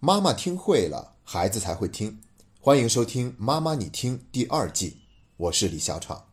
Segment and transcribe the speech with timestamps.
[0.00, 2.20] 妈妈听会了，孩子才会听。
[2.60, 4.98] 欢迎收听《妈妈你听》第二季，
[5.36, 6.28] 我是李小闯。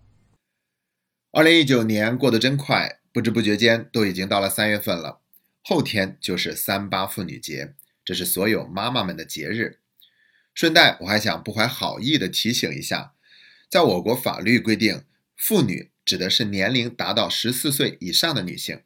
[1.32, 5.22] 二零一九年过得真快，不知不觉间都已经到了三月份了。
[5.64, 7.74] 后天就是三八妇女节，
[8.06, 9.80] 这是所有妈妈们的节日。
[10.54, 13.14] 顺带我还想不怀好意的提醒一下，
[13.68, 15.06] 在我国法律规定，
[15.36, 18.84] 妇女指的是年龄达到十四岁以上的女性。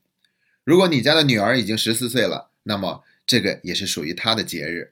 [0.64, 4.92] 如果你家的女儿已经十四岁了，那么这个也是属于他的节日。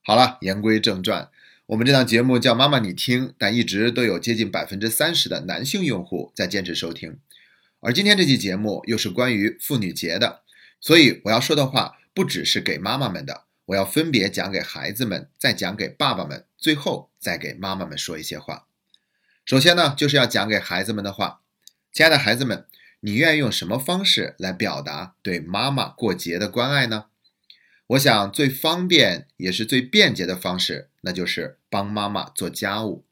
[0.00, 1.28] 好了，言归正传，
[1.66, 7.18] 我们这档节目叫“妈妈你听”，但一直都有接近百分之三十的男性用户在坚持收听。
[7.80, 10.42] 而今天这期节目又是关于妇女节的，
[10.80, 18.66] 所以我要说的话不只是给妈妈们的，我要分别讲给孩子们，再讲给爸爸们，最后再给妈妈们说一些话。
[19.44, 21.40] 首先呢，就是要讲给孩子们的话，
[21.92, 22.64] 亲爱的孩子们，
[23.00, 27.06] 你愿意用什么方式来表达对妈妈过节的关爱呢？
[27.88, 33.04] 我想最方便也是最便捷的方式，那就是帮妈妈做家务。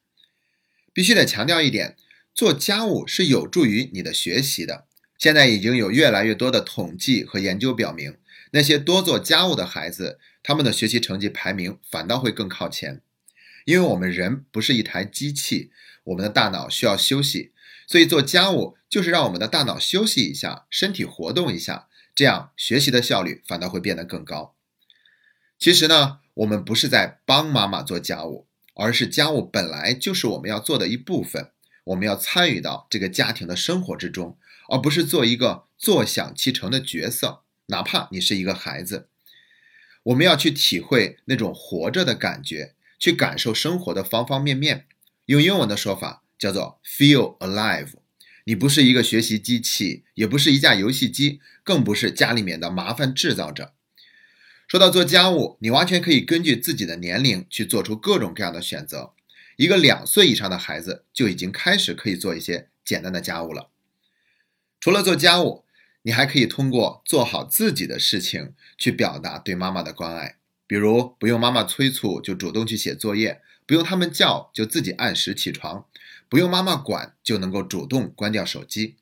[0.95, 1.97] 必须得强调一点，
[2.35, 4.87] 做家务是有助于你的学习的。
[5.19, 8.17] 现在已经有越来越多的统计和研究表明，
[8.53, 13.03] 那些多做家务的孩子，他们的学习成绩排名反倒会更靠前。
[13.67, 15.71] 因为我们人不是一台机器，
[16.05, 17.53] 我们的大脑需要休息，
[17.87, 24.55] 所以做家务就是让我们的大脑休息一下，身体活动一下，这样学习的效率反倒会变得更高。
[25.63, 31.53] 其实呢，我们不是在帮妈妈做家务，而是家务本来就是我们要做的一部分，
[31.85, 34.37] 我们要参与到这个家庭的生活之中，
[34.69, 37.43] 而不是做一个坐享其成的角色。
[37.67, 39.07] 哪怕你是一个孩子，
[40.03, 44.87] 我们要去体会那种活着的感觉，去感受生活的方方面面。
[45.27, 47.93] 用英文的说法叫做 “feel alive”。
[48.47, 53.75] 你不是一个学习机器，也不是一架游戏机，更不是家里面的麻烦制造者。
[54.73, 59.13] 说到做家务，你完全可以根据自己的年龄去做出各种各样的选择。
[59.57, 63.69] 一个两岁以上的孩子就已经开始可以做一些简单的家务了。
[64.81, 65.67] 除了做家务，
[66.05, 70.39] 你还可以通过做好自己的事情去表达对妈妈的关爱。
[70.67, 75.85] 比如，不用妈妈催促就主动去写作业，不用他们叫就自己按时起床，
[76.31, 78.97] 不用妈妈管就能够主动关掉手机。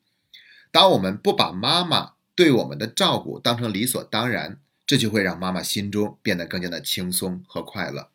[0.73, 4.59] 当我们不把妈妈对我们的照顾当成理所当然。
[4.91, 8.11] 这就会让妈妈心中变得更加的轻松和快乐。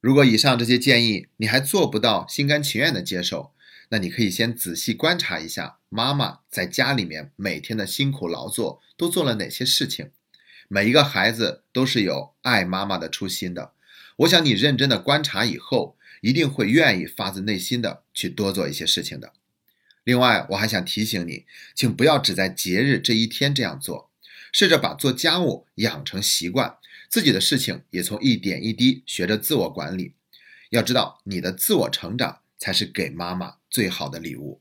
[0.00, 3.50] 如果以上这些建议你还做不到心甘情愿的接受，
[3.88, 10.12] 那你可以先仔细观察一下妈妈在家里面每天的辛苦劳作都做了哪些事情。
[10.68, 13.72] 每一个孩子都是有爱妈妈的初心的。
[14.18, 19.32] 我想你认真的观察以后，一定会愿意发自内心的去多做一些事情的。
[20.04, 21.44] 另外，我还想提醒你，
[21.74, 24.11] 请不要只在节日这一天这样做。
[24.52, 26.76] 试着把做家务养成习惯，
[27.08, 30.14] 自己的事情也从一点一滴学着自我管理。
[30.70, 34.60] 要知道，你的自我成长才是给妈妈最好的礼物。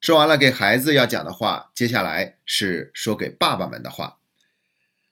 [0.00, 4.18] 说完了给孩子要讲的话，接下来是说给爸爸们的话。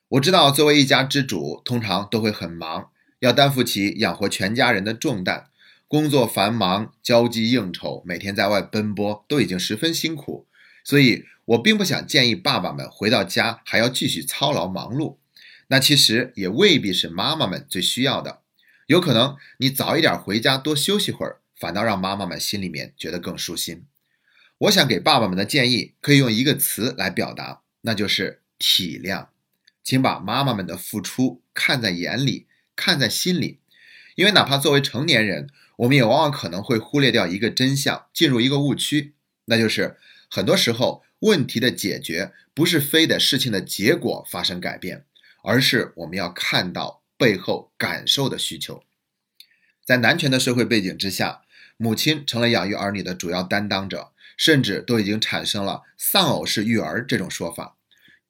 [0.09, 5.49] 我知道，作为一家之主，通常都会很忙，要担负起养活全家人的重担，
[5.89, 10.47] 工作繁忙，交际应酬，每天在外奔波，都已经十分辛苦，
[10.85, 11.25] 所以。
[11.45, 15.17] 我并不想建议爸爸们回到家还要继续操劳忙碌，
[15.67, 18.43] 那其实也未必是妈妈们最需要的。
[18.87, 23.85] 有可能你早一点回家多休息会儿，反倒让妈妈们心里面觉得更舒心。
[24.59, 29.27] 我想给爸爸们的建议可以用一个词来表达，那就是体谅。
[29.83, 33.59] 请把妈妈们的付出看在眼里，看在心里，
[34.15, 39.15] 因为哪怕作为成年人，我们也往往可能会忽略掉一个真相，进入一个误区，
[39.47, 39.97] 那就是
[40.33, 41.05] 很多时候。
[41.23, 45.05] 问题的解决不是非得事情的结果发生改变，
[45.45, 48.83] 而是我们要看到背后感受的需求。
[49.85, 51.43] 在男权的社会背景之下，
[51.77, 57.77] 母亲成了养育儿女的主要担当者，甚至都已经产生了“丧偶式育儿”这种说法。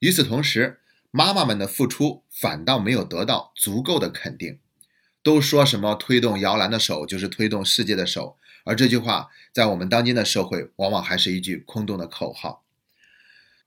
[0.01, 0.81] 与此同时，
[1.11, 4.59] 妈妈们的付出反倒没有得到足够的肯定。
[5.23, 12.65] 都说什么推动摇篮的手就是推动世界的手，而这句话在我们当今的社会，往往还是一句空洞的口号。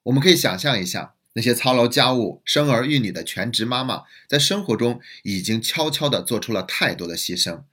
[0.03, 7.63] 我们可以想象一下，那些操劳家务、生儿育女的全职妈妈，在生活中已经悄悄地做出了太多的牺牲，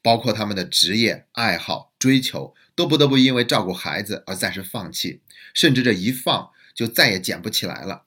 [0.00, 5.20] 包括他们的职业、爱好、追求，都不得不因为照顾孩子而暂时放弃，
[5.52, 8.04] 甚至这一放就再也捡不起来了。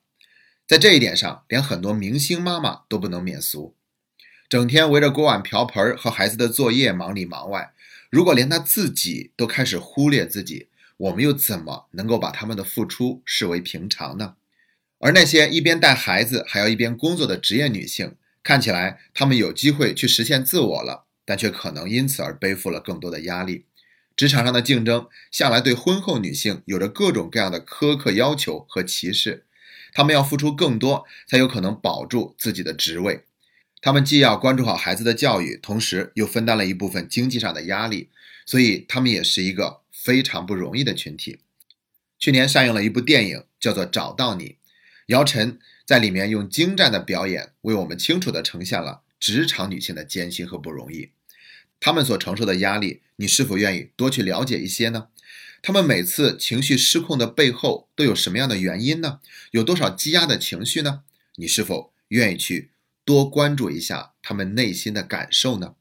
[0.65, 3.75] 在这一点上，连很多明星妈妈都不能免俗，
[4.47, 7.73] 整天围着锅碗瓢盆和孩子的作业忙里忙外。
[8.13, 10.67] 如果连她自己都开始忽略自己，
[10.97, 14.35] 我们又怎么能够把他们的付出视为平常呢？
[14.99, 18.13] 而那些一边带孩子还要一边工作的职业女性，
[18.43, 23.65] 看起来他们有机会去实现自我了，但却可能因此而背负了更多的压力。
[24.15, 29.47] 职场上的竞争向来对婚后女性有着各种各样的苛刻要求和歧视，
[29.91, 33.23] 她们要付出更多才有可能保住自己的职位。
[33.85, 38.07] 他们既要关注好孩子的教育，同时又分担了一部分经济上的压力，
[38.45, 41.39] 所以他们也是一个非常不容易的群体。
[42.17, 44.45] 去年上映了一部电影，叫做《找到你》，
[45.07, 51.09] 姚晨在里面用精湛的表演，为我们清楚地呈现了职场女性的艰辛和不容易。
[51.81, 55.09] 她们所承受的压力，你是否愿意多去了解一些呢？
[55.61, 59.19] 她们每次情绪失控的背后都有什么样的原因呢？
[59.51, 61.01] 有多少积压的情绪呢？
[61.35, 62.69] 你是否愿意去
[63.05, 65.75] 多关注一下他们内心的感受呢？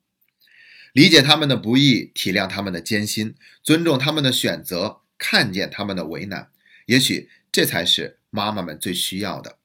[0.93, 5.03] 理解他们的不易，体谅他们的艰辛，尊重他们的选择。
[5.25, 6.51] 看见他们的为难，
[6.87, 9.59] 也许这才是妈妈们最需要的。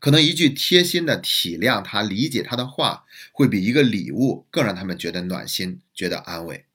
[0.00, 6.66] 可能一句贴心的体谅他、理解他的话，会比一个礼物更让他们觉得暖心、觉得安慰。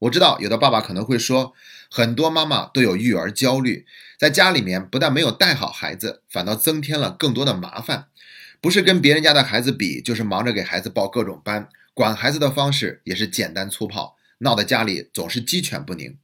[0.00, 1.52] 我知道有的爸爸可能会说，
[1.90, 3.86] 很多妈妈都有育儿焦虑，
[4.18, 8.06] 在家里面不但没有带好孩子，反倒增添了更多的麻烦。
[8.62, 16.16] 不是跟别人家的孩子比，就是忙着给孩子报各种班，管孩子的方式也是简单粗暴，闹得家里总是鸡犬不宁。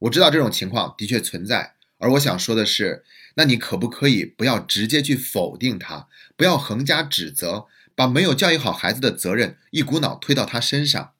[0.00, 3.04] 我知道这种情况的确存在，而我想说的是，
[3.34, 11.12] 那你可不可以不要直接去否定他，不要横加指责，把没有教育好孩子的责任一股脑推到他身上，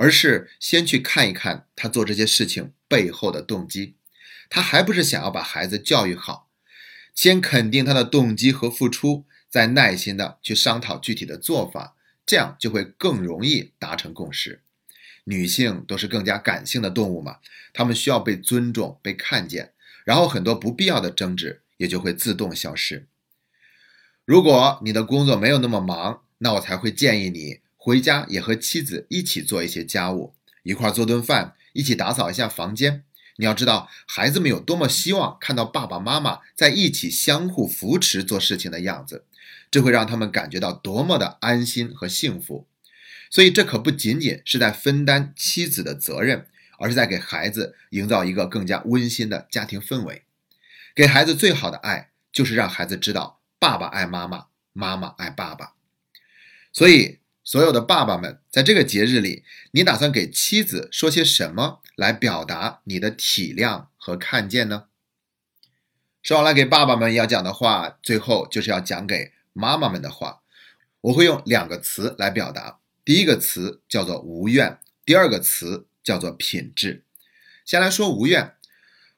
[0.00, 3.96] 而是先去看一看他做这些事情背后的动机，
[4.48, 6.48] 他还不是想要把孩子教育好？
[7.14, 14.62] 先肯定他的动机和付出，再耐心的去商讨具体的做法，这样就会更容易达成共识。
[15.24, 17.36] 女性都是更加感性的动物嘛，
[17.74, 19.74] 她们需要被尊重、被看见，
[20.04, 23.06] 然后很多不必要的争执也就会自动消失。
[24.24, 30.34] 如果你的工作没有那么忙，那我才会建议你回家也和妻子一起做一些家务，
[30.64, 33.04] 一块做顿饭，一起打扫一下房间。
[33.36, 39.24] 你要知道，孩子们有多么希望看到爸爸妈妈在一起相互扶持做事情的样子，
[39.70, 42.66] 这会让他们感觉到多么的安心和幸福。
[43.30, 46.48] 所以，这可不仅仅是在分担妻子的责任，
[46.78, 50.24] 而是在给孩子营造一个更加温馨的家庭氛围。
[50.94, 55.72] 给孩子最好的爱，就是让孩子知道爸爸爱妈妈，妈妈爱爸爸。
[56.72, 57.19] 所以，
[57.50, 59.42] 所有的爸爸们，在这个节日里，
[59.72, 64.84] 你打算给妻子说些什么来表达你的体谅和看见呢？
[66.22, 70.42] 说完了给爸爸们要讲的话，最后就是要讲给妈妈们的话。
[71.00, 72.78] 我会用两个词来表达。
[73.04, 77.02] 第一个词叫做无怨，第二个词叫做品质。
[77.64, 78.54] 先来说无怨，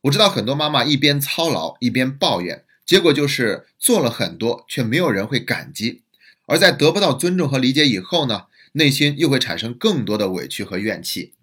[0.04, 6.04] 我知道很多妈妈一边操劳一边抱怨，结果就是做了很多，却没有人会感激。
[6.46, 11.34] 而在得不到尊重和理解以后呢，内心又会产生更多的委屈和怨气。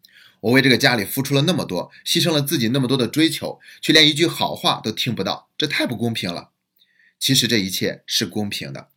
[0.41, 6.51] 我为这个家里付出了那么多，牺牲了自己那么多的追求，却连一句好话都听不到，这太不公平了。
[7.19, 8.87] 其实这一切是公平的。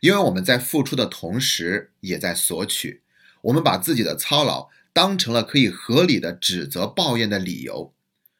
[0.00, 3.02] 因为我们在付出的同时，也在索取。
[3.42, 7.94] 我们把自己的操劳当成了可以合理的指责、抱怨的理由。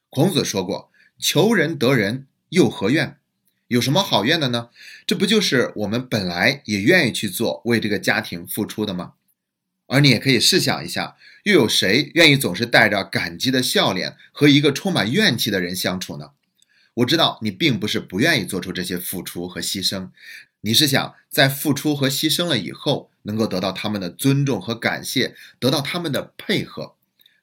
[0.08, 0.90] 孔子说过
[1.20, 3.19] ：“求人得人，又何怨？
[3.70, 4.70] 有什么好怨的呢？
[5.06, 9.12] 这不就是我们本来也愿意去做，为这个家庭付出的吗？
[9.86, 16.30] 而你也可以试想一下，又有谁愿意总是带着感激的笑脸和一个充满怨气的人相处呢？
[16.94, 20.08] 我知道你并不是不愿意做出这些付出和牺牲。”
[20.62, 26.96] 你是想在付出和牺牲了以后，能够得到他们的尊重和感谢，得到他们的配合。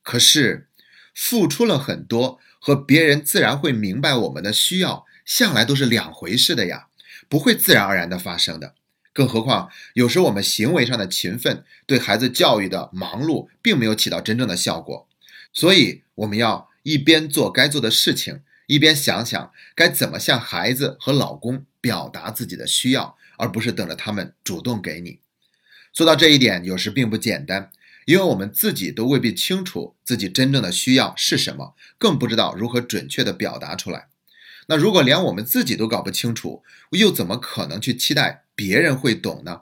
[0.03, 0.67] 可是，
[1.15, 6.87] 付出了很多和别人自然会明白我们的需要，向来都是两回事的呀，
[7.29, 8.73] 不会自然而然的发生的。
[9.11, 15.07] 更何况，有时我们行为上的勤奋，对孩子教育的忙碌，并没有起到真正的效果。
[15.51, 18.41] 所以，我们要一边做该做的事情。
[18.67, 25.19] 一边想想该怎么向孩子和老公表达自己的需要，而不是等着他们主动给你。
[25.93, 27.71] 做到这一点有时并不简单，
[28.05, 34.09] 因为我们自己都未必清楚自己真正的需要是什么，更不知道如何准确的表达出来。
[34.67, 39.61] 那如果连我们自己都搞不清楚，又怎么可能去期待别人会懂呢？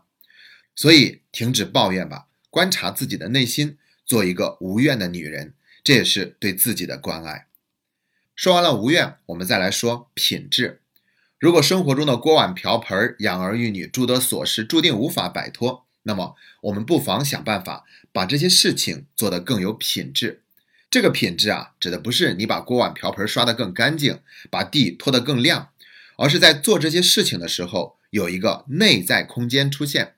[0.76, 7.48] 所以，停止抱怨吧，观察自己的内心，做一个无怨的女人，这也是对自己的关爱。
[8.36, 10.82] 说完了无怨，我们再来说品质。
[11.40, 20.42] 如果生活中的锅碗瓢盆、养儿育女诸多琐事注定无法摆脱，那么我们不妨想办法把这些事情做得更有品质。
[20.96, 25.72] 这个品质啊，指的不是你把锅碗瓢盆刷得更干净，把地拖得更亮，
[26.16, 30.16] 而是在做这些事情的时候有一个内在空间出现。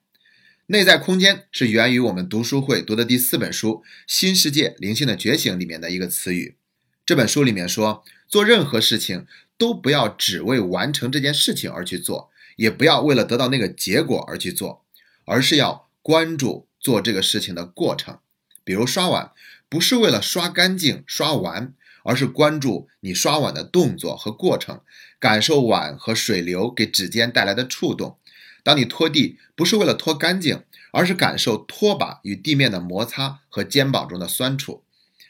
[0.68, 6.58] 内在空间是源于我们读书会读的第四本书《新世界灵性的觉醒》里面的一个词语。
[7.04, 9.26] 这本书里面说，做任何事情
[9.58, 14.86] 都不要只为完成这件事情而去做，也不要为了得到那个结果而去做，
[15.26, 18.20] 而是要关注做这个事情的过程。
[18.64, 19.32] 比如刷碗，
[19.70, 24.82] 不是为了刷干净、刷完，而是关注你刷碗的动作和过程，
[25.20, 28.18] 感受碗和水流给指尖带来的触动。
[28.64, 34.84] 当你拖地，不是为了拖干净，而是感受拖把与地面的摩擦和肩膀中的酸楚。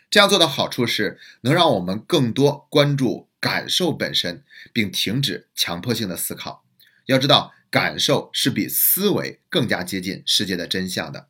[0.10, 6.64] 这样做的好处是，能让我们更多关注感受本身，并停止强迫性的思考。
[7.08, 11.28] 要知道，感受是比思维更加接近世界的真相的。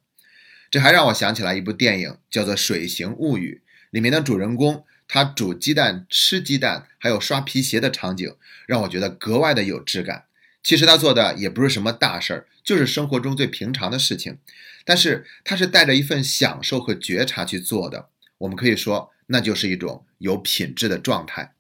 [0.69, 10.25] 这还让我想起来一部电影，叫做《水形物语》，里面的主人公他煮鸡蛋、吃鸡蛋，还有刷皮鞋的场景，让我觉得格外的有质感。
[10.61, 14.37] 其实他做的也不是什么大事儿，就是生活中最平常的事情，
[14.83, 18.09] 但是他是带着一份享受和觉察去做的。
[18.39, 21.53] 我们可以说，那就是一种有品质的状态。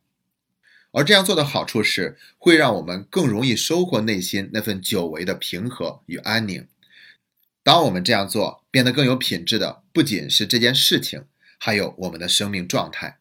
[0.91, 6.67] 而这样做的好处是，会让我们更容易收获内心那份久违的平和与安宁。
[7.67, 11.25] 当我们这样做，变得更有品质的，不仅是这件事情，
[11.57, 13.17] 还有我们的生命状态。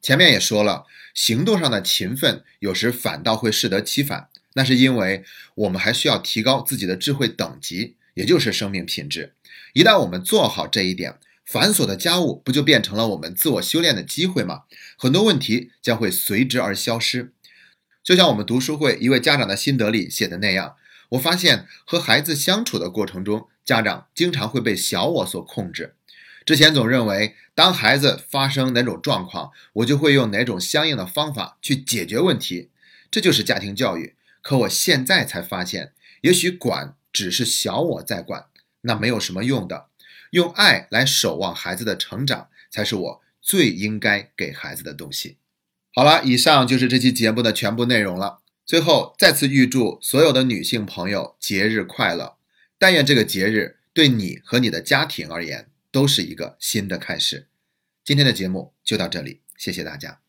[0.00, 4.30] 前面也说了，行动上的勤奋有时反倒会适得其反。
[4.54, 5.22] 那是因为
[5.54, 9.34] 我们还需要提高自己的智慧等级，也就是生命品质。
[9.74, 14.62] 一旦我们做好这一点，繁琐的家务不就变成了我们自我修炼的机会吗？
[14.96, 17.34] 很多问题将会随之而消失。
[18.02, 20.76] 就像我们读书会一位家长的心得里写的那样，
[21.10, 25.94] 我发现和孩子相处的过程中，家长经常会被小我所控制。
[26.44, 32.70] 之前总认为，当孩子发生哪种状况，我就会用哪种相应的方法去解决问题，
[33.10, 34.14] 这就是家庭教育。
[34.42, 38.46] 可我现在才发现，也许管只是小我在管，
[38.80, 39.86] 那没有什么用的。
[40.30, 45.36] 用爱来守望孩子的成长，才是我最应该给孩子的东西。
[45.94, 48.38] 好了，以上就是这期节目的全部内容了。
[48.64, 52.39] 最后，再次预祝所有的女性朋友节日快乐！
[52.82, 57.48] 但愿这个节日对你和你的家庭而言，都是一个新的开始。
[58.02, 60.22] 今天的节目就到这里，谢谢大家。